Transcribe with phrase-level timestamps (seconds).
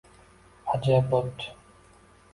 [0.77, 1.47] Ajab bo'pti.